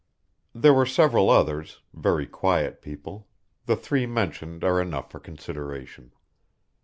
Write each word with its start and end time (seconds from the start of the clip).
There 0.55 0.73
were 0.73 0.87
several 0.87 1.29
others, 1.29 1.81
very 1.93 2.25
quiet 2.25 2.81
people, 2.81 3.27
the 3.67 3.75
three 3.75 4.07
mentioned 4.07 4.63
are 4.63 4.81
enough 4.81 5.11
for 5.11 5.19
consideration. 5.19 6.11